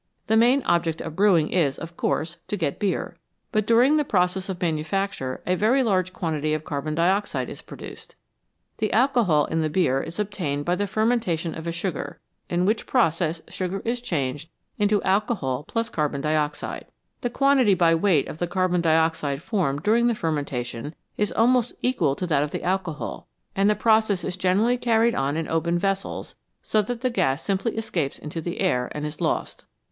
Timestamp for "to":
2.47-2.57, 22.15-22.25